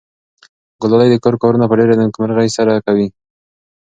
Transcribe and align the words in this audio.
ګلالۍ 0.81 1.07
د 1.11 1.15
کور 1.23 1.35
کارونه 1.41 1.65
په 1.67 1.75
ډېرې 1.79 1.93
نېکمرغۍ 1.99 2.49
سره 2.57 2.83
کوي. 2.85 3.07